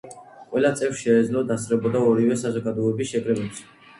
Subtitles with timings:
[0.53, 3.63] ყველა წევრს შეეძლო დასწრებოდა ორივე საზოგადოების შეკრებებს.